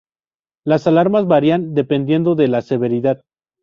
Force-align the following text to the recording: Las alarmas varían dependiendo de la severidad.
Las 0.65 0.87
alarmas 0.87 1.27
varían 1.27 1.75
dependiendo 1.75 2.33
de 2.33 2.47
la 2.47 2.63
severidad. 2.63 3.23